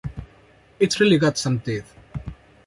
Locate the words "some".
1.37-1.59